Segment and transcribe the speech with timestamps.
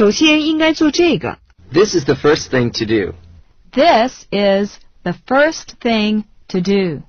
[0.00, 1.36] 首先应该做这个。
[1.70, 3.12] This is the first thing to do.
[3.70, 7.02] This is the first thing to do.